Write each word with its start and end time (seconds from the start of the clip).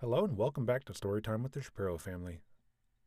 Hello 0.00 0.24
and 0.24 0.38
welcome 0.38 0.64
back 0.64 0.84
to 0.84 0.92
Storytime 0.92 1.42
with 1.42 1.50
the 1.50 1.60
Shapiro 1.60 1.98
family. 1.98 2.38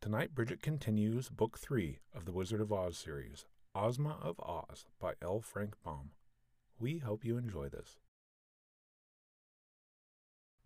Tonight, 0.02 0.36
Bridget 0.36 0.62
continues 0.62 1.30
Book 1.30 1.58
3 1.58 2.00
of 2.14 2.26
the 2.26 2.34
Wizard 2.34 2.60
of 2.60 2.74
Oz 2.74 2.98
series, 2.98 3.46
Ozma 3.74 4.18
of 4.22 4.38
Oz 4.42 4.88
by 5.00 5.14
L. 5.22 5.40
Frank 5.40 5.76
Baum. 5.86 6.10
We 6.78 6.98
hope 6.98 7.24
you 7.24 7.38
enjoy 7.38 7.70
this. 7.70 7.96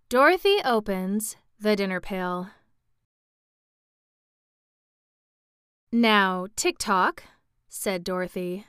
Dorothy 0.10 0.58
opens 0.66 1.36
the 1.60 1.76
dinner 1.76 2.02
pail. 2.02 2.50
Now, 5.92 6.48
Tick 6.56 6.80
Tock, 6.80 7.22
said 7.70 8.04
Dorothy. 8.04 8.66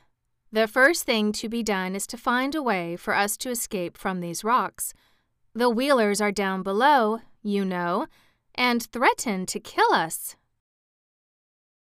The 0.51 0.67
first 0.67 1.05
thing 1.05 1.31
to 1.31 1.49
be 1.49 1.63
done 1.63 1.95
is 1.95 2.05
to 2.05 2.17
find 2.17 2.53
a 2.53 2.61
way 2.61 2.95
for 2.95 3.15
us 3.15 3.35
to 3.37 3.49
escape 3.49 3.97
from 3.97 4.19
these 4.19 4.43
rocks. 4.43 4.93
The 5.55 5.71
Wheelers 5.71 6.21
are 6.21 6.31
down 6.31 6.61
below, 6.61 7.21
you 7.47 7.63
know, 7.63 8.07
and 8.55 8.83
threaten 8.83 9.45
to 9.47 9.59
kill 9.59 9.93
us. 9.93 10.35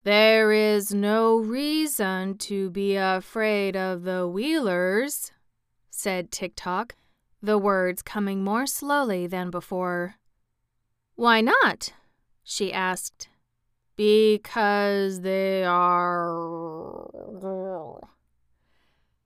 There 0.05 0.53
is 0.53 0.95
no 0.95 1.37
reason 1.37 2.39
to 2.39 2.71
be 2.71 2.97
afraid 2.97 3.77
of 3.77 4.05
the 4.05 4.29
Wheelers, 4.29 5.33
said 5.91 6.31
Tick 6.31 6.53
Tock, 6.57 6.95
the 7.43 7.59
words 7.59 8.03
coming 8.03 8.43
more 8.43 8.67
slowly 8.67 9.27
than 9.27 9.51
before. 9.51 10.15
Why 11.15 11.41
not? 11.41 11.93
she 12.43 12.73
asked. 12.73 13.29
Because 13.97 15.23
they 15.23 15.65
are. 15.65 17.09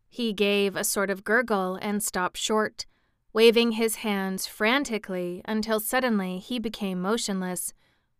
He 0.08 0.32
gave 0.32 0.76
a 0.76 0.84
sort 0.84 1.10
of 1.10 1.24
gurgle 1.24 1.78
and 1.80 2.02
stopped 2.02 2.38
short, 2.38 2.86
waving 3.32 3.72
his 3.72 3.96
hands 3.96 4.46
frantically 4.46 5.42
until 5.44 5.80
suddenly 5.80 6.38
he 6.38 6.58
became 6.58 7.00
motionless, 7.00 7.72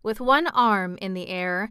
with 0.02 0.20
one 0.20 0.46
arm 0.48 0.98
in 1.00 1.14
the 1.14 1.28
air 1.28 1.70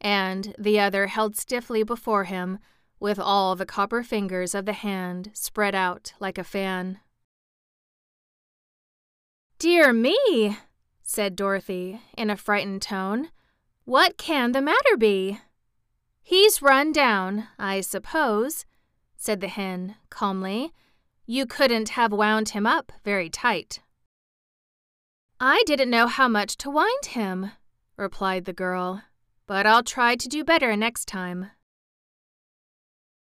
and 0.00 0.54
the 0.58 0.78
other 0.78 1.08
held 1.08 1.36
stiffly 1.36 1.82
before 1.82 2.24
him, 2.24 2.58
with 3.00 3.18
all 3.18 3.54
the 3.54 3.66
copper 3.66 4.02
fingers 4.02 4.54
of 4.54 4.64
the 4.64 4.72
hand 4.72 5.30
spread 5.32 5.74
out 5.74 6.12
like 6.18 6.38
a 6.38 6.44
fan. 6.44 6.98
Dear 9.58 9.92
me, 9.92 10.56
said 11.02 11.34
Dorothy 11.34 12.00
in 12.16 12.30
a 12.30 12.36
frightened 12.36 12.82
tone. 12.82 13.30
What 13.84 14.16
can 14.16 14.52
the 14.52 14.62
matter 14.62 14.96
be? 14.96 15.40
He's 16.22 16.62
run 16.62 16.92
down, 16.92 17.48
I 17.58 17.80
suppose, 17.80 18.66
said 19.16 19.40
the 19.40 19.48
hen 19.48 19.96
calmly. 20.10 20.72
You 21.30 21.44
couldn't 21.44 21.90
have 21.90 22.10
wound 22.10 22.48
him 22.48 22.66
up 22.66 22.90
very 23.04 23.28
tight. 23.28 23.80
I 25.38 25.62
didn't 25.66 25.90
know 25.90 26.06
how 26.06 26.26
much 26.26 26.56
to 26.56 26.70
wind 26.70 27.04
him, 27.04 27.52
replied 27.98 28.46
the 28.46 28.54
girl, 28.54 29.02
but 29.46 29.66
I'll 29.66 29.82
try 29.82 30.16
to 30.16 30.26
do 30.26 30.42
better 30.42 30.74
next 30.74 31.04
time. 31.04 31.50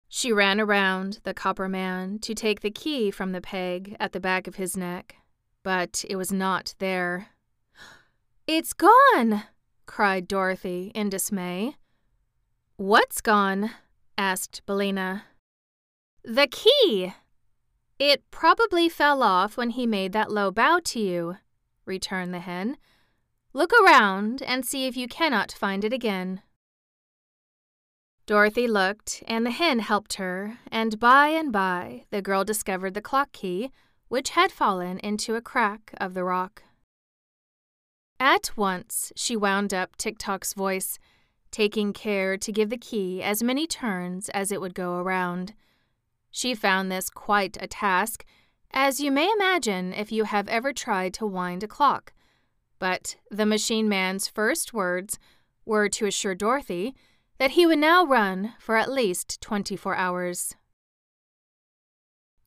She 0.09 0.33
ran 0.33 0.59
around 0.59 1.20
the 1.25 1.35
copper 1.35 1.69
man 1.69 2.19
to 2.20 2.35
take 2.35 2.63
the 2.63 2.70
key 2.70 3.11
from 3.11 3.33
the 3.33 3.43
peg 3.43 3.95
at 4.01 4.13
the 4.13 4.20
back 4.20 4.47
of 4.47 4.55
his 4.55 4.75
neck, 4.75 5.17
but 5.63 6.03
it 6.09 6.17
was 6.17 6.33
not 6.33 6.75
there. 6.79 7.29
It's 8.47 8.73
gone! 8.73 9.45
cried 9.85 10.27
Dorothy 10.27 10.93
in 10.95 11.11
dismay. 11.11 11.77
What's 12.77 13.20
gone? 13.20 13.70
asked 14.17 14.63
Billina. 14.65 15.25
The 16.25 16.47
key! 16.47 17.13
It 18.05 18.28
probably 18.33 18.89
fell 18.89 19.22
off 19.22 19.56
when 19.56 19.70
he 19.70 19.86
made 19.86 20.11
that 20.12 20.28
low 20.28 20.50
bow 20.50 20.81
to 20.86 20.98
you, 20.98 21.36
returned 21.86 22.34
the 22.34 22.41
hen. 22.41 22.77
Look 23.53 23.70
around 23.72 24.42
and 24.42 24.67
see 24.67 24.89
if 24.89 24.97
you 24.97 25.06
cannot 25.06 25.53
find 25.53 25.84
it 25.84 25.92
again. 25.92 26.42
Dorothy 28.27 28.67
looked, 28.67 29.23
and 29.28 29.47
the 29.47 29.52
hen 29.52 29.79
helped 29.79 30.14
her, 30.14 30.58
and 30.67 30.98
by 30.98 31.29
and 31.29 31.52
by 31.52 32.02
the 32.11 32.20
girl 32.20 32.42
discovered 32.42 32.95
the 32.95 33.01
clock 33.01 33.30
key, 33.30 33.70
which 34.08 34.30
had 34.30 34.51
fallen 34.51 34.98
into 34.98 35.36
a 35.36 35.40
crack 35.40 35.95
of 35.98 36.14
the 36.14 36.24
rock. 36.24 36.64
At 38.19 38.51
once 38.57 39.13
she 39.14 39.36
wound 39.36 39.73
up 39.73 39.95
Tick 39.95 40.19
Tock's 40.19 40.55
voice, 40.55 40.98
taking 41.52 41.92
care 41.92 42.36
to 42.36 42.51
give 42.51 42.69
the 42.69 42.77
key 42.77 43.23
as 43.23 43.45
many 43.45 43.69
turns 43.69 44.29
as 44.30 44.51
it 44.51 44.61
would 44.61 44.74
go 44.74 44.96
around. 44.96 45.55
She 46.33 46.55
found 46.55 46.91
this 46.91 47.11
quite 47.11 47.59
a 47.61 47.67
task, 47.67 48.25
as 48.73 49.01
you 49.01 49.13
may 49.13 49.31
imagine 49.31 49.93
if 49.93 50.11
you 50.11 50.25
have 50.25 50.48
ever 50.48 50.73
tried 50.73 51.13
to 51.15 51.27
wind 51.27 51.63
a 51.63 51.69
clock. 51.69 52.15
But 52.79 53.17
the 53.31 53.47
machine 53.47 53.89
man's 53.89 54.27
first 54.27 54.73
words 54.73 55.19
were 55.67 55.89
to 55.91 56.07
assure 56.07 56.35
Dorothy 56.35 56.97
that 57.39 57.53
he 57.53 57.67
would 57.67 57.79
now 57.79 58.05
run 58.05 58.55
for 58.59 58.77
at 58.77 58.91
least 58.91 59.41
24 59.43 59.95
hours. 59.95 60.55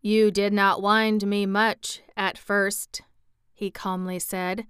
You 0.02 0.32
did 0.32 0.52
not 0.52 0.82
wind 0.82 1.26
me 1.26 1.46
much 1.46 2.02
at 2.18 2.38
first, 2.38 3.04
he 3.54 3.70
calmly 3.70 4.20
said. 4.20 4.66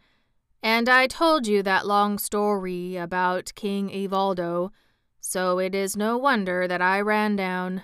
And 0.61 0.89
I 0.89 1.07
told 1.07 1.47
you 1.47 1.63
that 1.63 1.87
long 1.87 2.17
story 2.17 2.97
about 2.97 3.53
King 3.55 3.89
Evoldo, 3.89 4.71
so 5.21 5.59
it 5.59 5.73
is 5.73 5.95
no 5.95 6.17
wonder 6.17 6.67
that 6.67 6.81
I 6.81 6.99
ran 7.01 7.35
down. 7.35 7.83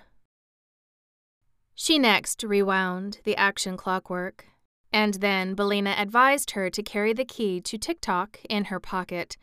She 1.83 1.97
next 1.97 2.43
rewound 2.43 3.21
the 3.23 3.35
action 3.37 3.75
clockwork, 3.75 4.45
and 4.93 5.15
then 5.15 5.55
Billina 5.55 5.95
advised 5.97 6.51
her 6.51 6.69
to 6.69 6.83
carry 6.83 7.11
the 7.11 7.25
key 7.25 7.59
to 7.61 7.75
Tick 7.75 7.99
Tock 8.01 8.39
in 8.47 8.65
her 8.65 8.79
pocket, 8.79 9.35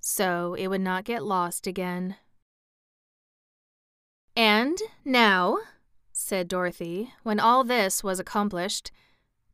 so 0.00 0.54
it 0.54 0.66
would 0.66 0.80
not 0.80 1.04
get 1.04 1.22
lost 1.22 1.68
again. 1.68 2.16
And 4.34 4.76
now, 5.04 5.58
said 6.10 6.48
Dorothy, 6.48 7.12
when 7.22 7.38
all 7.38 7.62
this 7.62 8.02
was 8.02 8.18
accomplished, 8.18 8.90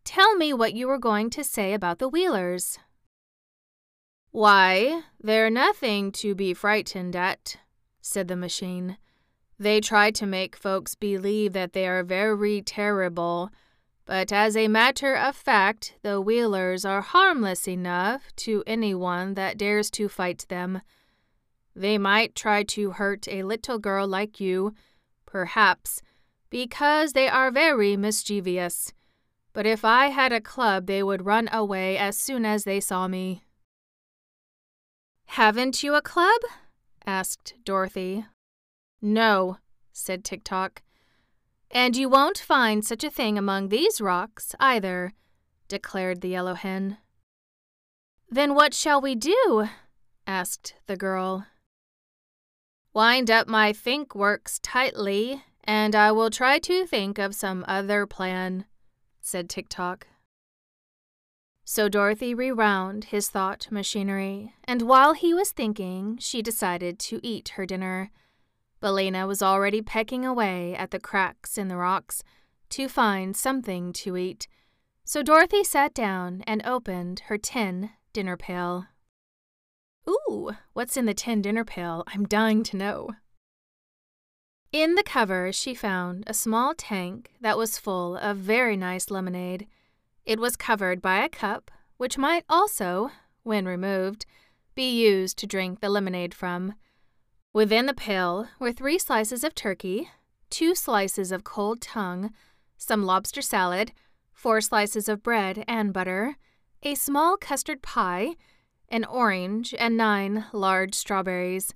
tell 0.04 0.34
me 0.34 0.54
what 0.54 0.72
you 0.72 0.88
were 0.88 0.96
going 0.96 1.28
to 1.28 1.44
say 1.44 1.74
about 1.74 1.98
the 1.98 2.08
Wheelers. 2.08 2.78
Why, 4.30 5.02
they're 5.22 5.50
nothing 5.50 6.10
to 6.12 6.34
be 6.34 6.54
frightened 6.54 7.14
at, 7.14 7.58
said 8.00 8.28
the 8.28 8.34
machine. 8.34 8.96
They 9.60 9.82
try 9.82 10.10
to 10.12 10.24
make 10.24 10.56
folks 10.56 10.94
believe 10.94 11.52
that 11.52 11.74
they 11.74 11.86
are 11.86 12.02
very 12.02 12.62
terrible, 12.62 13.50
but 14.06 14.32
as 14.32 14.56
a 14.56 14.68
matter 14.68 15.14
of 15.14 15.36
fact, 15.36 15.96
the 16.00 16.18
Wheelers 16.18 16.86
are 16.86 17.02
harmless 17.02 17.68
enough 17.68 18.34
to 18.36 18.64
anyone 18.66 19.34
that 19.34 19.58
dares 19.58 19.90
to 19.90 20.08
fight 20.08 20.46
them. 20.48 20.80
They 21.76 21.98
might 21.98 22.34
try 22.34 22.62
to 22.62 22.92
hurt 22.92 23.28
a 23.28 23.42
little 23.42 23.78
girl 23.78 24.08
like 24.08 24.40
you, 24.40 24.72
perhaps, 25.26 26.00
because 26.48 27.12
they 27.12 27.28
are 27.28 27.50
very 27.50 27.98
mischievous. 27.98 28.94
But 29.52 29.66
if 29.66 29.84
I 29.84 30.06
had 30.06 30.32
a 30.32 30.40
club, 30.40 30.86
they 30.86 31.02
would 31.02 31.26
run 31.26 31.50
away 31.52 31.98
as 31.98 32.16
soon 32.16 32.46
as 32.46 32.64
they 32.64 32.80
saw 32.80 33.08
me. 33.08 33.42
Haven't 35.26 35.82
you 35.82 35.94
a 35.96 36.00
club? 36.00 36.40
asked 37.04 37.52
Dorothy. 37.62 38.24
No, 39.02 39.58
said 39.92 40.24
Tick 40.24 40.44
Tock. 40.44 40.82
And 41.70 41.96
you 41.96 42.08
won't 42.08 42.38
find 42.38 42.84
such 42.84 43.04
a 43.04 43.10
thing 43.10 43.38
among 43.38 43.68
these 43.68 44.00
rocks, 44.00 44.54
either, 44.58 45.12
declared 45.68 46.20
the 46.20 46.28
yellow 46.28 46.54
hen. 46.54 46.98
Then 48.28 48.54
what 48.54 48.74
shall 48.74 49.00
we 49.00 49.14
do? 49.14 49.68
asked 50.26 50.74
the 50.86 50.96
girl. 50.96 51.46
Wind 52.92 53.30
up 53.30 53.46
my 53.46 53.72
think 53.72 54.14
works 54.14 54.58
tightly, 54.62 55.44
and 55.64 55.94
I 55.94 56.10
will 56.12 56.30
try 56.30 56.58
to 56.58 56.86
think 56.86 57.18
of 57.18 57.34
some 57.34 57.64
other 57.68 58.06
plan, 58.06 58.64
said 59.20 59.48
Tick 59.48 59.68
Tock. 59.68 60.08
So 61.64 61.88
Dorothy 61.88 62.34
rewound 62.34 63.04
his 63.04 63.28
thought 63.28 63.68
machinery, 63.70 64.54
and 64.64 64.82
while 64.82 65.12
he 65.12 65.32
was 65.32 65.52
thinking, 65.52 66.18
she 66.18 66.42
decided 66.42 66.98
to 66.98 67.20
eat 67.22 67.50
her 67.50 67.64
dinner. 67.64 68.10
Billina 68.80 69.26
was 69.26 69.42
already 69.42 69.82
pecking 69.82 70.24
away 70.24 70.74
at 70.74 70.90
the 70.90 71.00
cracks 71.00 71.58
in 71.58 71.68
the 71.68 71.76
rocks 71.76 72.22
to 72.70 72.88
find 72.88 73.36
something 73.36 73.92
to 73.92 74.16
eat, 74.16 74.48
so 75.04 75.22
Dorothy 75.22 75.64
sat 75.64 75.92
down 75.92 76.42
and 76.46 76.64
opened 76.64 77.20
her 77.26 77.36
tin 77.36 77.90
dinner 78.12 78.36
pail. 78.36 78.86
Ooh, 80.08 80.52
what's 80.72 80.96
in 80.96 81.04
the 81.04 81.14
tin 81.14 81.42
dinner 81.42 81.64
pail? 81.64 82.04
I'm 82.08 82.26
dying 82.26 82.62
to 82.64 82.76
know. 82.76 83.10
In 84.72 84.94
the 84.94 85.02
cover, 85.02 85.52
she 85.52 85.74
found 85.74 86.24
a 86.26 86.34
small 86.34 86.74
tank 86.74 87.32
that 87.40 87.58
was 87.58 87.76
full 87.76 88.16
of 88.16 88.36
very 88.36 88.76
nice 88.76 89.10
lemonade. 89.10 89.66
It 90.24 90.38
was 90.38 90.54
covered 90.56 91.02
by 91.02 91.24
a 91.24 91.28
cup, 91.28 91.70
which 91.96 92.16
might 92.16 92.44
also, 92.48 93.10
when 93.42 93.66
removed, 93.66 94.26
be 94.76 94.88
used 94.88 95.36
to 95.38 95.46
drink 95.46 95.80
the 95.80 95.88
lemonade 95.88 96.34
from. 96.34 96.74
Within 97.52 97.86
the 97.86 97.94
pail 97.94 98.46
were 98.60 98.70
three 98.70 98.96
slices 98.96 99.42
of 99.42 99.56
turkey, 99.56 100.08
two 100.50 100.76
slices 100.76 101.32
of 101.32 101.42
cold 101.42 101.80
tongue, 101.80 102.32
some 102.76 103.02
lobster 103.02 103.42
salad, 103.42 103.90
four 104.32 104.60
slices 104.60 105.08
of 105.08 105.24
bread 105.24 105.64
and 105.66 105.92
butter, 105.92 106.36
a 106.84 106.94
small 106.94 107.36
custard 107.36 107.82
pie, 107.82 108.36
an 108.88 109.04
orange, 109.04 109.74
and 109.76 109.96
nine 109.96 110.46
large 110.52 110.94
strawberries, 110.94 111.74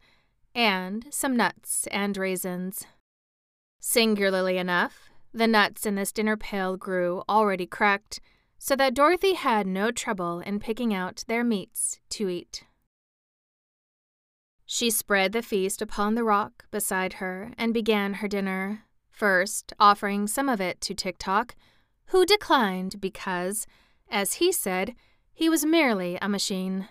and 0.54 1.06
some 1.10 1.36
nuts 1.36 1.88
and 1.88 2.16
raisins. 2.16 2.86
Singularly 3.80 4.58
enough, 4.58 5.10
the 5.32 5.48
nuts 5.48 5.84
in 5.84 5.96
this 5.96 6.12
dinner 6.12 6.36
pail 6.36 6.76
grew 6.76 7.24
already 7.28 7.66
cracked, 7.66 8.20
so 8.58 8.76
that 8.76 8.94
Dorothy 8.94 9.34
had 9.34 9.66
no 9.66 9.90
trouble 9.90 10.38
in 10.38 10.60
picking 10.60 10.94
out 10.94 11.24
their 11.26 11.42
meats 11.42 11.98
to 12.10 12.28
eat. 12.28 12.62
She 14.74 14.90
spread 14.90 15.30
the 15.30 15.40
feast 15.40 15.80
upon 15.80 16.16
the 16.16 16.24
rock 16.24 16.64
beside 16.72 17.12
her 17.22 17.52
and 17.56 17.72
began 17.72 18.14
her 18.14 18.26
dinner, 18.26 18.82
first 19.08 19.72
offering 19.78 20.26
some 20.26 20.48
of 20.48 20.60
it 20.60 20.80
to 20.80 20.94
Tik 20.94 21.14
Tok, 21.16 21.54
who 22.06 22.26
declined 22.26 23.00
because, 23.00 23.68
as 24.10 24.40
he 24.42 24.50
said, 24.50 24.96
he 25.32 25.48
was 25.48 25.64
merely 25.64 26.18
a 26.20 26.28
machine. 26.28 26.88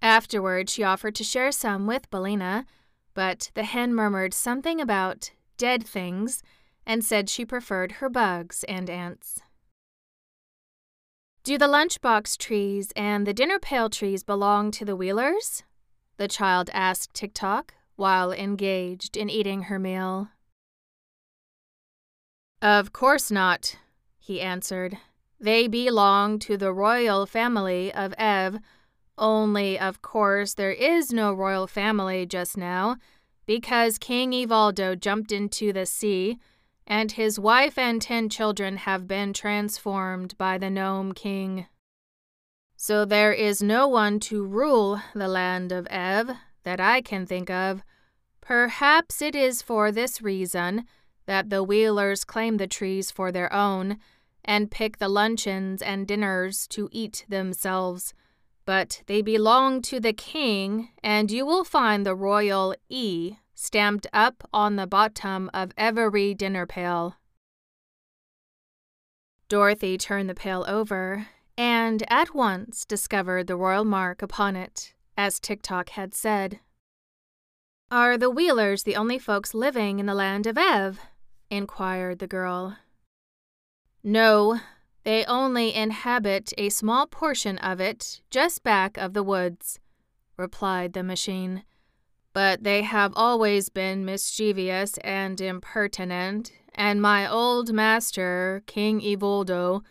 Afterward, 0.00 0.70
she 0.70 0.82
offered 0.82 1.14
to 1.16 1.22
share 1.22 1.52
some 1.52 1.86
with 1.86 2.08
Billina, 2.08 2.64
but 3.12 3.50
the 3.52 3.64
hen 3.64 3.94
murmured 3.94 4.32
something 4.32 4.80
about 4.80 5.32
dead 5.58 5.86
things 5.86 6.42
and 6.86 7.04
said 7.04 7.28
she 7.28 7.44
preferred 7.44 7.92
her 8.00 8.08
bugs 8.08 8.64
and 8.64 8.88
ants. 8.88 9.42
Do 11.44 11.58
the 11.58 11.68
lunchbox 11.68 12.38
trees 12.38 12.90
and 12.96 13.26
the 13.26 13.34
dinner 13.34 13.58
pail 13.58 13.90
trees 13.90 14.22
belong 14.22 14.70
to 14.70 14.86
the 14.86 14.96
Wheelers? 14.96 15.62
The 16.18 16.28
child 16.28 16.68
asked 16.74 17.14
Tik 17.14 17.32
Tok 17.32 17.74
while 17.96 18.32
engaged 18.32 19.16
in 19.16 19.30
eating 19.30 19.62
her 19.62 19.78
meal. 19.78 20.28
Of 22.60 22.92
course 22.92 23.30
not, 23.30 23.76
he 24.18 24.40
answered. 24.40 24.98
They 25.40 25.68
belong 25.68 26.40
to 26.40 26.56
the 26.56 26.72
royal 26.72 27.24
family 27.24 27.94
of 27.94 28.14
Ev. 28.18 28.58
Only, 29.16 29.78
of 29.78 30.02
course, 30.02 30.54
there 30.54 30.72
is 30.72 31.12
no 31.12 31.32
royal 31.32 31.68
family 31.68 32.26
just 32.26 32.56
now, 32.56 32.96
because 33.46 33.98
King 33.98 34.32
Evoldo 34.32 34.98
jumped 34.98 35.30
into 35.32 35.72
the 35.72 35.86
sea, 35.86 36.38
and 36.86 37.12
his 37.12 37.38
wife 37.38 37.78
and 37.78 38.02
ten 38.02 38.28
children 38.28 38.78
have 38.78 39.06
been 39.06 39.32
transformed 39.32 40.36
by 40.36 40.58
the 40.58 40.70
Gnome 40.70 41.12
King. 41.12 41.66
So 42.80 43.04
there 43.04 43.32
is 43.32 43.60
no 43.60 43.88
one 43.88 44.20
to 44.20 44.44
rule 44.44 45.02
the 45.12 45.26
land 45.26 45.72
of 45.72 45.88
Ev 45.90 46.30
that 46.62 46.78
I 46.78 47.00
can 47.00 47.26
think 47.26 47.50
of. 47.50 47.82
Perhaps 48.40 49.20
it 49.20 49.34
is 49.34 49.62
for 49.62 49.90
this 49.90 50.22
reason 50.22 50.84
that 51.26 51.50
the 51.50 51.64
Wheelers 51.64 52.22
claim 52.24 52.56
the 52.56 52.68
trees 52.68 53.10
for 53.10 53.32
their 53.32 53.52
own 53.52 53.98
and 54.44 54.70
pick 54.70 54.98
the 54.98 55.08
luncheons 55.08 55.82
and 55.82 56.06
dinners 56.06 56.68
to 56.68 56.88
eat 56.92 57.26
themselves. 57.28 58.14
But 58.64 59.02
they 59.06 59.22
belong 59.22 59.82
to 59.82 59.98
the 59.98 60.12
king, 60.12 60.90
and 61.02 61.32
you 61.32 61.44
will 61.44 61.64
find 61.64 62.06
the 62.06 62.14
royal 62.14 62.76
E 62.88 63.38
stamped 63.56 64.06
up 64.12 64.48
on 64.52 64.76
the 64.76 64.86
bottom 64.86 65.50
of 65.52 65.72
every 65.76 66.32
dinner 66.32 66.64
pail. 66.64 67.16
Dorothy 69.48 69.98
turned 69.98 70.30
the 70.30 70.34
pail 70.36 70.64
over 70.68 71.26
and 71.58 72.04
at 72.08 72.32
once 72.32 72.84
discovered 72.84 73.48
the 73.48 73.56
royal 73.56 73.84
mark 73.84 74.22
upon 74.22 74.54
it, 74.54 74.94
as 75.16 75.40
Tik 75.40 75.60
Tok 75.60 75.88
had 75.90 76.14
said. 76.14 76.60
Are 77.90 78.16
the 78.16 78.30
Wheelers 78.30 78.84
the 78.84 78.94
only 78.94 79.18
folks 79.18 79.54
living 79.54 79.98
in 79.98 80.06
the 80.06 80.14
land 80.14 80.46
of 80.46 80.56
Ev? 80.56 81.00
inquired 81.50 82.20
the 82.20 82.28
girl. 82.28 82.76
No, 84.04 84.60
they 85.02 85.24
only 85.24 85.74
inhabit 85.74 86.52
a 86.56 86.68
small 86.68 87.08
portion 87.08 87.58
of 87.58 87.80
it 87.80 88.20
just 88.30 88.62
back 88.62 88.96
of 88.96 89.12
the 89.12 89.24
woods, 89.24 89.80
replied 90.36 90.92
the 90.92 91.02
machine. 91.02 91.64
But 92.32 92.62
they 92.62 92.82
have 92.82 93.12
always 93.16 93.68
been 93.68 94.04
mischievous 94.04 94.96
and 94.98 95.40
impertinent, 95.40 96.52
and 96.72 97.02
my 97.02 97.28
old 97.28 97.72
master, 97.72 98.62
King 98.66 99.00
Evoldo, 99.00 99.82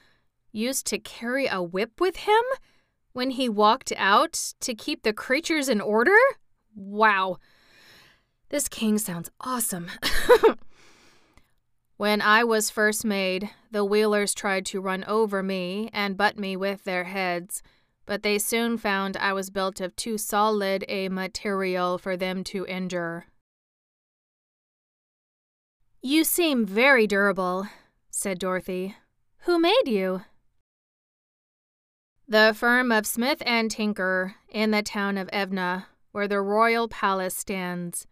used 0.51 0.85
to 0.87 0.99
carry 0.99 1.47
a 1.47 1.61
whip 1.61 1.99
with 1.99 2.17
him 2.17 2.43
when 3.13 3.31
he 3.31 3.49
walked 3.49 3.93
out 3.97 4.53
to 4.61 4.73
keep 4.73 5.03
the 5.03 5.13
creatures 5.13 5.69
in 5.69 5.81
order? 5.81 6.17
Wow. 6.75 7.37
This 8.49 8.67
king 8.67 8.97
sounds 8.97 9.29
awesome. 9.41 9.89
When 11.97 12.21
I 12.21 12.43
was 12.43 12.69
first 12.69 13.03
made, 13.03 13.49
the 13.71 13.83
Wheelers 13.83 14.35
tried 14.35 14.67
to 14.67 14.79
run 14.79 15.03
over 15.05 15.41
me 15.41 15.89
and 15.91 16.15
butt 16.15 16.37
me 16.37 16.55
with 16.55 16.83
their 16.83 17.05
heads, 17.05 17.63
but 18.05 18.21
they 18.21 18.37
soon 18.37 18.77
found 18.77 19.17
I 19.17 19.33
was 19.33 19.49
built 19.49 19.81
of 19.81 19.95
too 19.95 20.19
solid 20.19 20.85
a 20.87 21.09
material 21.09 21.97
for 21.97 22.15
them 22.15 22.43
to 22.45 22.67
injure. 22.67 23.25
You 26.03 26.23
seem 26.23 26.67
very 26.67 27.07
durable, 27.07 27.67
said 28.11 28.37
Dorothy. 28.37 28.95
Who 29.45 29.57
made 29.57 29.87
you? 29.87 30.21
The 32.29 32.53
firm 32.53 32.91
of 32.91 33.07
Smith 33.07 33.41
and 33.45 33.71
Tinker 33.71 34.35
in 34.49 34.71
the 34.71 34.83
town 34.83 35.17
of 35.17 35.29
Evna, 35.31 35.85
where 36.11 36.27
the 36.27 36.41
royal 36.41 36.89
palace 36.89 37.37
stands, 37.37 38.05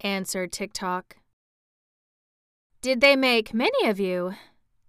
answered 0.00 0.52
Tik 0.52 0.72
Tok. 0.72 1.16
Did 2.80 3.02
they 3.02 3.14
make 3.14 3.52
many 3.52 3.86
of 3.86 4.00
you? 4.00 4.32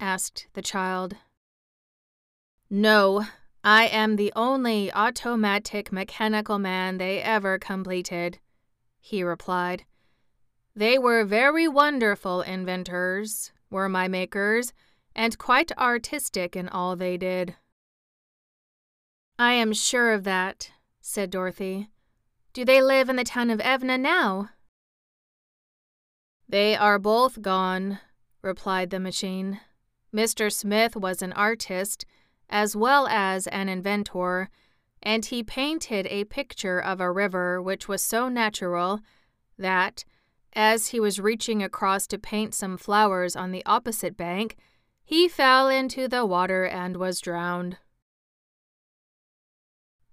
asked 0.00 0.46
the 0.54 0.62
child. 0.62 1.16
No, 2.70 3.26
I 3.62 3.84
am 3.84 4.16
the 4.16 4.32
only 4.34 4.90
automatic 4.94 5.92
mechanical 5.92 6.58
man 6.58 6.96
they 6.96 7.20
ever 7.20 7.58
completed, 7.58 8.38
he 8.98 9.22
replied. 9.22 9.84
They 10.74 10.96
were 10.96 11.26
very 11.26 11.68
wonderful 11.68 12.40
inventors, 12.40 13.52
were 13.68 13.90
my 13.90 14.08
makers, 14.08 14.72
and 15.14 15.36
quite 15.36 15.70
artistic 15.76 16.56
in 16.56 16.70
all 16.70 16.96
they 16.96 17.18
did. 17.18 17.56
I 19.38 19.54
am 19.54 19.72
sure 19.72 20.12
of 20.12 20.24
that, 20.24 20.70
said 21.00 21.30
Dorothy. 21.30 21.90
Do 22.52 22.64
they 22.64 22.80
live 22.80 23.08
in 23.08 23.16
the 23.16 23.24
town 23.24 23.50
of 23.50 23.58
Evna 23.58 23.98
now? 23.98 24.50
They 26.48 26.76
are 26.76 27.00
both 27.00 27.42
gone, 27.42 27.98
replied 28.42 28.90
the 28.90 29.00
machine. 29.00 29.60
Mr. 30.14 30.52
Smith 30.52 30.94
was 30.94 31.20
an 31.20 31.32
artist 31.32 32.06
as 32.48 32.76
well 32.76 33.08
as 33.08 33.48
an 33.48 33.68
inventor, 33.68 34.50
and 35.02 35.24
he 35.24 35.42
painted 35.42 36.06
a 36.06 36.24
picture 36.24 36.78
of 36.78 37.00
a 37.00 37.10
river 37.10 37.60
which 37.60 37.88
was 37.88 38.02
so 38.02 38.28
natural 38.28 39.00
that, 39.58 40.04
as 40.52 40.88
he 40.88 41.00
was 41.00 41.18
reaching 41.18 41.60
across 41.60 42.06
to 42.06 42.18
paint 42.18 42.54
some 42.54 42.76
flowers 42.76 43.34
on 43.34 43.50
the 43.50 43.66
opposite 43.66 44.16
bank, 44.16 44.56
he 45.04 45.26
fell 45.26 45.68
into 45.68 46.06
the 46.06 46.24
water 46.24 46.64
and 46.64 46.96
was 46.96 47.20
drowned. 47.20 47.78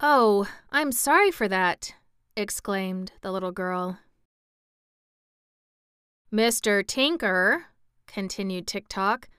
Oh, 0.04 0.48
I'm 0.72 0.92
sorry 0.92 1.30
for 1.30 1.48
that, 1.48 1.94
exclaimed 2.36 3.12
the 3.22 3.32
little 3.32 3.52
girl. 3.52 4.00
Mr. 6.34 6.86
Tinker, 6.86 7.66
continued 8.08 8.66
Tik 8.66 8.88
Tok, 8.88 9.30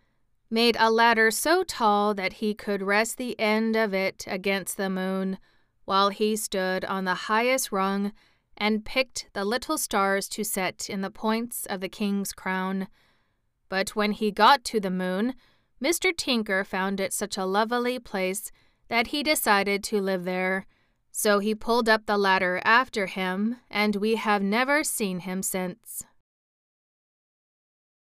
made 0.49 0.77
a 0.79 0.89
ladder 0.89 1.33
so 1.33 1.65
tall 1.65 2.15
that 2.15 2.35
he 2.35 2.55
could 2.55 2.81
rest 2.81 3.17
the 3.17 3.39
end 3.41 3.75
of 3.75 3.93
it 3.93 4.25
against 4.29 4.77
the 4.77 4.89
moon 4.89 5.39
while 5.85 6.11
he 6.11 6.37
stood 6.37 6.85
on 6.85 7.07
the 7.07 7.27
highest 7.27 7.73
rung 7.73 8.13
and 8.57 8.85
picked 8.85 9.27
the 9.33 9.45
little 9.45 9.77
stars 9.77 10.29
to 10.29 10.45
set 10.45 10.89
in 10.89 11.01
the 11.01 11.11
points 11.11 11.67
of 11.67 11.81
the 11.81 11.89
king's 11.89 12.33
crown. 12.33 12.87
But 13.69 13.97
when 13.97 14.13
he 14.13 14.31
got 14.31 14.63
to 14.67 14.79
the 14.79 14.91
moon, 14.91 15.35
Mr. 15.83 16.17
Tinker 16.17 16.63
found 16.63 17.01
it 17.01 17.13
such 17.13 17.37
a 17.37 17.47
lovely 17.47 17.99
place 17.99 18.53
that 18.93 19.07
he 19.07 19.23
decided 19.23 19.83
to 19.83 20.03
live 20.03 20.25
there. 20.25 20.67
So 21.11 21.39
he 21.39 21.55
pulled 21.55 21.89
up 21.89 22.05
the 22.05 22.19
ladder 22.19 22.61
after 22.63 23.07
him, 23.07 23.57
and 23.71 23.97
we 23.97 24.17
have 24.17 24.43
never 24.43 24.85
seen 24.85 25.21
him 25.21 25.43
since. 25.43 26.05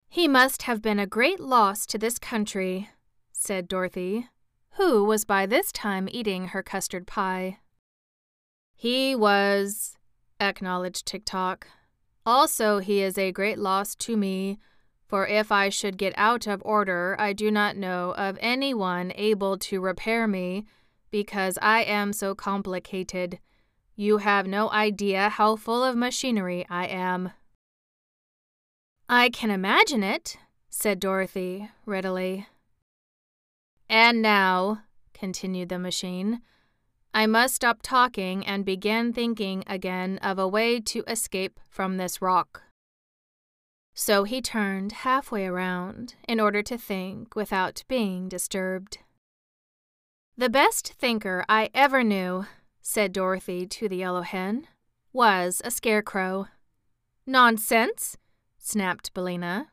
He 0.09 0.29
must 0.29 0.63
have 0.63 0.81
been 0.81 1.01
a 1.01 1.07
great 1.19 1.41
loss 1.41 1.87
to 1.87 1.99
this 1.99 2.21
country, 2.21 2.89
said 3.33 3.67
Dorothy, 3.67 4.29
who 4.75 5.03
was 5.03 5.25
by 5.25 5.45
this 5.45 5.73
time 5.73 6.09
eating 6.09 6.49
her 6.49 6.63
custard 6.63 7.09
pie. 7.09 7.59
He 8.73 9.17
was, 9.17 9.97
acknowledged 10.39 11.05
Tik 11.05 11.25
Tok. 11.25 11.67
Also, 12.25 12.79
he 12.79 13.03
is 13.03 13.19
a 13.19 13.33
great 13.33 13.59
loss 13.59 13.97
to 13.97 14.17
me, 14.17 14.61
for 15.07 15.27
if 15.27 15.53
I 15.53 15.69
should 15.69 15.97
get 15.99 16.13
out 16.17 16.47
of 16.47 16.63
order, 16.65 17.17
I 17.19 17.33
do 17.33 17.51
not 17.51 17.77
know 17.77 18.13
of 18.17 18.39
any 18.41 18.75
one 18.75 19.13
able 19.15 19.57
to 19.59 19.81
repair 19.81 20.27
me, 20.27 20.67
because 21.11 21.59
I 21.63 21.83
am 21.83 22.13
so 22.13 22.35
complicated. 22.35 23.39
You 23.95 24.19
have 24.19 24.47
no 24.47 24.71
idea 24.71 25.29
how 25.29 25.57
full 25.57 25.85
of 25.85 25.97
machinery 25.97 26.67
I 26.69 26.87
am. 26.87 27.31
I 29.09 29.31
can 29.31 29.51
imagine 29.51 30.03
it, 30.03 30.37
said 30.69 30.99
Dorothy 30.99 31.71
readily. 31.87 32.49
And 33.89 34.21
now, 34.21 34.83
continued 35.15 35.69
the 35.69 35.79
machine. 35.79 36.43
I 37.15 37.27
must 37.27 37.55
stop 37.55 37.79
talking 37.83 38.45
and 38.45 38.65
begin 38.65 39.13
thinking 39.13 39.65
again 39.67 40.19
of 40.19 40.39
a 40.39 40.49
way 40.49 40.81
to 40.81 41.05
escape 41.07 41.61
from 41.71 41.97
this 41.97 42.21
rock. 42.21 42.65
So 43.99 44.25
he 44.25 44.43
turned 44.43 44.93
halfway 44.93 45.47
around 45.47 46.17
in 46.29 46.39
order 46.39 46.63
to 46.63 46.77
think 46.77 47.35
without 47.35 47.83
being 47.89 48.29
disturbed. 48.29 48.99
The 50.37 50.51
best 50.51 50.93
thinker 50.93 51.47
I 51.49 51.71
ever 51.73 52.05
knew, 52.05 52.45
said 52.83 53.15
Dorothy 53.15 53.67
to 53.67 53.89
the 53.89 53.97
yellow 53.97 54.21
hen, 54.21 54.69
was 55.15 55.63
a 55.65 55.71
scarecrow. 55.71 56.49
Nonsense, 57.27 58.19
snapped 58.59 59.15
Billina. 59.15 59.69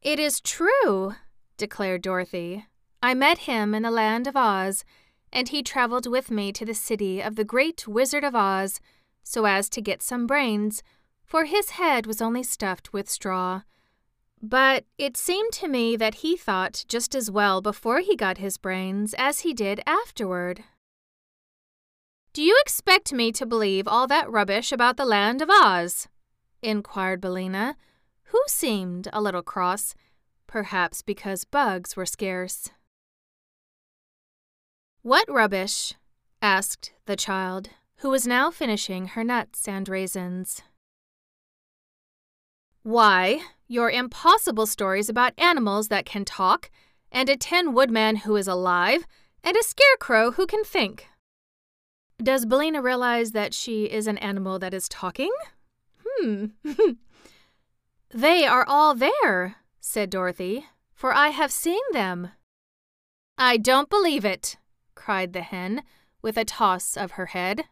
It 0.00 0.18
is 0.18 0.40
true, 0.40 1.14
declared 1.58 2.00
Dorothy. 2.00 2.64
I 3.02 3.12
met 3.12 3.40
him 3.40 3.74
in 3.74 3.82
the 3.82 3.90
land 3.90 4.26
of 4.26 4.34
Oz, 4.34 4.82
and 5.30 5.50
he 5.50 5.62
traveled 5.62 6.06
with 6.06 6.30
me 6.30 6.52
to 6.52 6.64
the 6.64 6.72
city 6.72 7.20
of 7.20 7.36
the 7.36 7.44
great 7.44 7.86
Wizard 7.86 8.24
of 8.24 8.34
Oz 8.34 8.80
so 9.22 9.44
as 9.44 9.68
to 9.68 9.82
get 9.82 10.02
some 10.02 10.26
brains 10.26 10.82
for 11.24 11.46
his 11.46 11.70
head 11.70 12.06
was 12.06 12.22
only 12.22 12.42
stuffed 12.42 12.92
with 12.92 13.10
straw. 13.10 13.62
But 14.42 14.84
it 14.98 15.16
seemed 15.16 15.52
to 15.54 15.68
me 15.68 15.96
that 15.96 16.16
he 16.16 16.36
thought 16.36 16.84
just 16.86 17.14
as 17.14 17.30
well 17.30 17.62
before 17.62 18.00
he 18.00 18.14
got 18.14 18.38
his 18.38 18.58
brains 18.58 19.14
as 19.16 19.40
he 19.40 19.54
did 19.54 19.80
afterward. 19.86 20.64
Do 22.34 22.42
you 22.42 22.58
expect 22.62 23.12
me 23.12 23.32
to 23.32 23.46
believe 23.46 23.88
all 23.88 24.06
that 24.08 24.30
rubbish 24.30 24.72
about 24.72 24.96
the 24.96 25.06
land 25.06 25.40
of 25.40 25.48
Oz? 25.50 26.08
inquired 26.62 27.20
Billina, 27.20 27.76
who 28.24 28.40
seemed 28.46 29.08
a 29.12 29.22
little 29.22 29.42
cross, 29.42 29.94
perhaps 30.46 31.00
because 31.00 31.44
bugs 31.44 31.96
were 31.96 32.06
scarce. 32.06 32.70
What 35.02 35.30
rubbish? 35.30 35.94
asked 36.42 36.92
the 37.06 37.16
child, 37.16 37.70
who 37.98 38.10
was 38.10 38.26
now 38.26 38.50
finishing 38.50 39.06
her 39.08 39.24
nuts 39.24 39.68
and 39.68 39.88
raisins. 39.88 40.62
Why, 42.84 43.40
your 43.66 43.90
impossible 43.90 44.66
stories 44.66 45.08
about 45.08 45.32
animals 45.38 45.88
that 45.88 46.04
can 46.04 46.26
talk, 46.26 46.70
and 47.10 47.30
a 47.30 47.36
Tin 47.36 47.72
Woodman 47.72 48.16
who 48.16 48.36
is 48.36 48.46
alive, 48.46 49.06
and 49.42 49.56
a 49.56 49.62
Scarecrow 49.62 50.32
who 50.32 50.46
can 50.46 50.64
think. 50.64 51.08
Does 52.22 52.44
Billina 52.44 52.82
realize 52.82 53.32
that 53.32 53.54
she 53.54 53.86
is 53.86 54.06
an 54.06 54.18
animal 54.18 54.58
that 54.58 54.74
is 54.74 54.86
talking? 54.86 55.32
Hmm. 56.06 56.46
they 58.14 58.44
are 58.44 58.66
all 58.68 58.94
there, 58.94 59.56
said 59.80 60.10
Dorothy, 60.10 60.66
for 60.92 61.14
I 61.14 61.28
have 61.28 61.50
seen 61.50 61.80
them. 61.92 62.32
I 63.38 63.56
don't 63.56 63.88
believe 63.88 64.26
it, 64.26 64.58
cried 64.94 65.32
the 65.32 65.40
hen, 65.40 65.84
with 66.20 66.36
a 66.36 66.44
toss 66.44 66.98
of 66.98 67.12
her 67.12 67.26
head. 67.26 67.64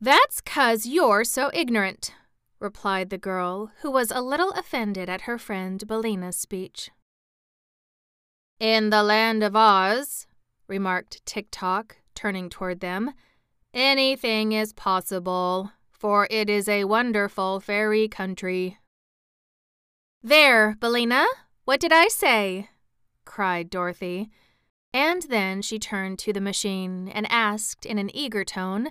That's 0.00 0.40
'cause 0.40 0.86
you're 0.86 1.24
so 1.24 1.50
ignorant, 1.52 2.12
replied 2.60 3.10
the 3.10 3.18
girl, 3.18 3.70
who 3.80 3.90
was 3.90 4.10
a 4.10 4.22
little 4.22 4.50
offended 4.52 5.08
at 5.08 5.22
her 5.22 5.38
friend 5.38 5.86
Billina's 5.86 6.36
speech. 6.36 6.90
In 8.60 8.90
the 8.90 9.02
land 9.02 9.42
of 9.42 9.56
Oz, 9.56 10.26
remarked 10.68 11.24
Tik 11.26 11.48
Tok, 11.50 11.96
turning 12.14 12.48
toward 12.48 12.80
them, 12.80 13.12
anything 13.72 14.52
is 14.52 14.72
possible, 14.72 15.72
for 15.90 16.28
it 16.30 16.48
is 16.48 16.68
a 16.68 16.84
wonderful 16.84 17.60
fairy 17.60 18.08
country. 18.08 18.78
There, 20.22 20.76
Billina, 20.80 21.26
what 21.64 21.80
did 21.80 21.92
I 21.92 22.08
say? 22.08 22.70
cried 23.24 23.68
Dorothy. 23.70 24.30
And 24.92 25.22
then 25.22 25.60
she 25.60 25.78
turned 25.78 26.18
to 26.20 26.32
the 26.32 26.40
machine 26.40 27.08
and 27.08 27.26
asked 27.30 27.84
in 27.84 27.98
an 27.98 28.14
eager 28.14 28.44
tone, 28.44 28.90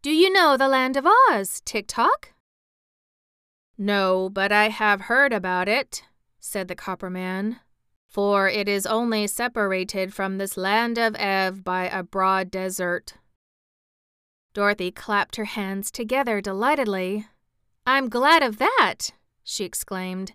Do 0.00 0.10
you 0.10 0.32
know 0.32 0.56
the 0.56 0.68
land 0.68 0.96
of 0.96 1.06
Oz, 1.30 1.60
Tik 1.64 1.86
Tok? 1.86 2.32
No, 3.80 4.28
but 4.28 4.50
I 4.50 4.70
have 4.70 5.02
heard 5.02 5.32
about 5.32 5.68
it, 5.68 6.02
said 6.40 6.66
the 6.66 6.74
copper 6.74 7.08
man, 7.08 7.60
for 8.08 8.48
it 8.48 8.68
is 8.68 8.84
only 8.86 9.28
separated 9.28 10.12
from 10.12 10.36
this 10.36 10.56
land 10.56 10.98
of 10.98 11.14
Ev 11.14 11.62
by 11.62 11.84
a 11.88 12.02
broad 12.02 12.50
desert. 12.50 13.14
Dorothy 14.52 14.90
clapped 14.90 15.36
her 15.36 15.44
hands 15.44 15.92
together 15.92 16.40
delightedly. 16.40 17.28
I'm 17.86 18.08
glad 18.08 18.42
of 18.42 18.58
that, 18.58 19.12
she 19.44 19.64
exclaimed. 19.64 20.32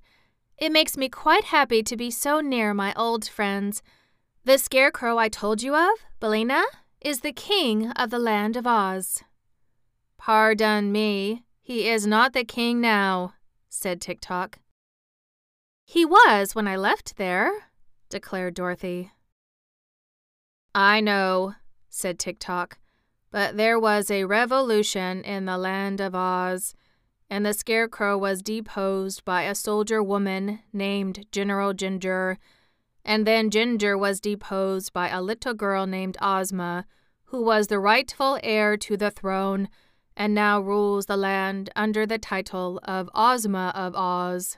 It 0.58 0.72
makes 0.72 0.96
me 0.96 1.10
quite 1.10 1.46
happy 1.46 1.84
to 1.84 1.98
be 1.98 2.10
so 2.10 2.40
near 2.40 2.74
my 2.74 2.94
old 2.96 3.28
friends. 3.28 3.84
The 4.46 4.58
scarecrow 4.58 5.18
I 5.18 5.28
told 5.28 5.62
you 5.62 5.76
of, 5.76 5.98
Billina, 6.22 6.64
is 7.02 7.20
the 7.20 7.34
king 7.34 7.92
of 7.92 8.10
the 8.10 8.20
land 8.20 8.56
of 8.56 8.66
Oz. 8.66 9.22
Pardon 10.18 10.94
me, 10.94 11.43
he 11.64 11.88
is 11.90 12.06
not 12.06 12.34
the 12.34 12.44
king 12.44 12.82
now, 12.82 13.34
said 13.70 14.02
Tik 14.02 14.20
Tok. 14.20 14.60
He 15.86 16.04
was 16.04 16.54
when 16.54 16.68
I 16.68 16.76
left 16.76 17.16
there, 17.16 17.52
declared 18.10 18.54
Dorothy. 18.54 19.12
I 20.76 21.00
know, 21.00 21.56
said 21.90 22.20
Tik 22.20 22.38
Tok, 22.40 22.80
but 23.32 23.56
there 23.56 23.80
was 23.80 24.12
a 24.12 24.26
revolution 24.26 25.24
in 25.24 25.46
the 25.46 25.58
land 25.58 26.02
of 26.02 26.14
Oz, 26.14 26.76
and 27.30 27.46
the 27.46 27.54
Scarecrow 27.54 28.18
was 28.18 28.42
deposed 28.42 29.24
by 29.24 29.44
a 29.44 29.56
soldier 29.56 30.04
woman 30.04 30.60
named 30.74 31.26
General 31.32 31.74
Jinjur, 31.74 32.38
and 33.06 33.26
then 33.26 33.50
Jinjur 33.50 33.98
was 33.98 34.20
deposed 34.20 34.92
by 34.92 35.08
a 35.08 35.22
little 35.22 35.54
girl 35.54 35.88
named 35.88 36.18
Ozma, 36.22 36.86
who 37.26 37.42
was 37.42 37.68
the 37.68 37.80
rightful 37.80 38.38
heir 38.44 38.76
to 38.76 38.98
the 38.98 39.12
throne 39.12 39.70
and 40.16 40.34
now 40.34 40.60
rules 40.60 41.06
the 41.06 41.18
land 41.18 41.70
under 41.76 42.06
the 42.06 42.18
title 42.18 42.80
of 42.84 43.10
Ozma 43.14 43.72
of 43.76 43.96
Oz. 43.96 44.58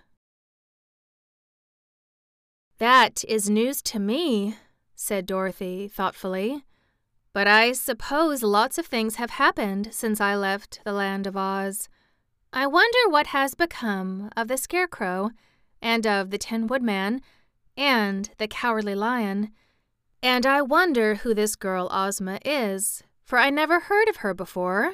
That 2.77 3.23
is 3.27 3.49
news 3.49 3.81
to 3.83 3.99
me, 3.99 4.55
said 4.95 5.25
Dorothy 5.25 5.87
thoughtfully. 5.87 6.65
But 7.31 7.47
I 7.47 7.71
suppose 7.71 8.43
lots 8.43 8.77
of 8.77 8.85
things 8.85 9.15
have 9.15 9.31
happened 9.31 9.89
since 9.91 10.21
I 10.21 10.35
left 10.35 10.79
the 10.83 10.93
land 10.93 11.27
of 11.27 11.35
Oz. 11.37 11.89
I 12.53 12.67
wonder 12.67 13.09
what 13.09 13.27
has 13.27 13.55
become 13.55 14.29
of 14.37 14.47
the 14.47 14.57
Scarecrow, 14.57 15.31
and 15.81 16.07
of 16.07 16.31
the 16.31 16.37
Tin 16.37 16.67
Woodman, 16.67 17.21
and 17.75 18.29
the 18.37 18.47
Cowardly 18.47 18.95
Lion. 18.95 19.51
And 20.23 20.45
I 20.45 20.61
wonder 20.61 21.15
who 21.15 21.33
this 21.33 21.55
girl 21.55 21.89
Ozma 21.91 22.39
is, 22.45 23.03
for 23.23 23.37
I 23.37 23.49
never 23.49 23.81
heard 23.81 24.07
of 24.07 24.17
her 24.17 24.33
before. 24.33 24.93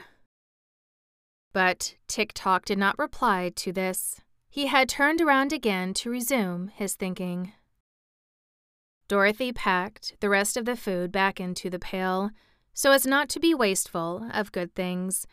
But 1.54 1.96
Tik 2.08 2.32
Tok 2.34 2.66
did 2.66 2.78
not 2.78 2.98
reply 2.98 3.52
to 3.56 3.72
this. 3.72 4.22
He 4.50 4.68
had 4.68 4.90
turned 4.90 5.22
around 5.22 5.54
again 5.54 5.94
to 5.96 6.10
resume 6.10 6.70
his 6.70 6.96
thinking. 6.96 7.54
Dorothy 9.08 9.52
packed 9.52 10.16
the 10.20 10.30
rest 10.30 10.56
of 10.56 10.66
the 10.66 10.76
food 10.76 11.12
back 11.12 11.40
into 11.40 11.70
the 11.70 11.80
pail 11.80 12.32
so 12.74 12.92
as 12.92 13.06
not 13.06 13.30
to 13.30 13.40
be 13.40 13.54
wasteful 13.54 14.30
of 14.34 14.52
good 14.52 14.74
things, 14.74 15.28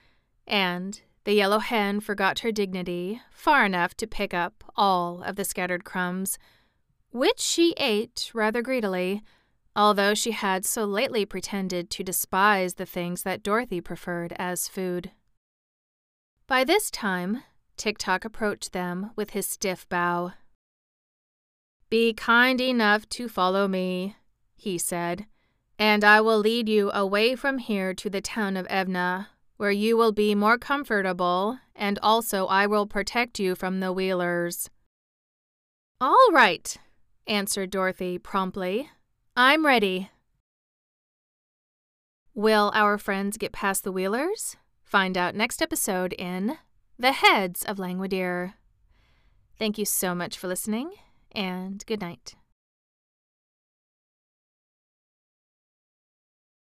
and 0.47 1.01
the 1.25 1.35
yellow 1.35 1.59
hen 1.59 2.01
forgot 2.01 2.41
her 2.41 2.53
dignity 2.53 3.21
far 3.31 3.65
enough 3.65 3.95
to 3.95 4.07
pick 4.07 4.35
up 4.35 4.65
all 4.77 5.23
of 5.23 5.37
the 5.37 5.45
scattered 5.45 5.85
crumbs, 5.85 6.39
which 7.11 7.41
she 7.41 7.75
ate 7.77 8.31
rather 8.35 8.63
greedily, 8.63 9.23
although 9.77 10.15
she 10.15 10.33
had 10.33 10.65
so 10.65 10.85
lately 10.85 11.25
pretended 11.25 11.91
to 11.91 12.03
despise 12.03 12.75
the 12.75 12.87
things 12.87 13.23
that 13.23 13.43
Dorothy 13.43 13.81
preferred 13.81 14.33
as 14.39 14.69
food. 14.69 15.13
By 16.49 16.65
this 16.65 16.91
time, 16.91 17.43
Tik 17.77 17.99
Tok 17.99 18.25
approached 18.25 18.73
them 18.73 19.11
with 19.17 19.31
his 19.31 19.47
stiff 19.47 19.87
bow. 19.91 20.33
Be 21.91 22.15
kind 22.15 22.59
enough 22.59 23.07
to 23.11 23.29
follow 23.29 23.69
me, 23.69 24.17
he 24.57 24.79
said, 24.79 25.27
and 25.79 26.03
I 26.03 26.23
will 26.23 26.39
lead 26.39 26.67
you 26.67 26.91
away 26.93 27.37
from 27.37 27.59
here 27.59 27.93
to 27.93 28.09
the 28.09 28.23
town 28.23 28.57
of 28.57 28.67
Evna, 28.69 29.27
where 29.59 29.71
you 29.71 29.99
will 29.99 30.11
be 30.11 30.35
more 30.35 30.57
comfortable, 30.57 31.59
and 31.77 31.99
also 32.03 32.47
I 32.47 32.67
will 32.67 32.87
protect 32.87 33.39
you 33.39 33.55
from 33.55 33.81
the 33.81 33.93
Wheelers. 33.93 34.71
All 36.01 36.33
right, 36.33 36.75
answered 37.27 37.69
Dorothy 37.69 38.17
promptly. 38.17 38.89
I'm 39.37 39.67
ready. 39.67 40.09
Will 42.35 42.71
our 42.73 42.97
friends 42.97 43.37
get 43.37 43.53
past 43.53 43.85
the 43.85 43.93
Wheelers? 43.93 44.57
Find 44.89 45.19
out 45.19 45.35
next 45.35 45.61
episode 45.61 46.15
in 46.15 46.57
The 46.99 47.13
Heads 47.13 47.63
of 47.63 47.77
Langwidere. 47.77 48.55
Thank 49.59 49.77
you 49.77 49.85
so 49.85 50.15
much 50.15 50.39
for 50.39 50.49
listening, 50.49 50.93
and 51.31 51.85
good 51.85 52.01
night. 52.01 52.37